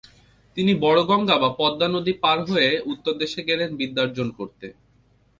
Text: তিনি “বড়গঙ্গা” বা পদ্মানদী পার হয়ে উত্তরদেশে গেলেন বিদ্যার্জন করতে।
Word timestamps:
তিনি 0.57 0.71
“বড়গঙ্গা” 0.83 1.35
বা 1.37 1.49
পদ্মানদী 1.59 2.13
পার 2.23 2.37
হয়ে 2.47 2.69
উত্তরদেশে 2.91 3.41
গেলেন 3.49 3.69
বিদ্যার্জন 3.79 4.27
করতে। 4.39 4.67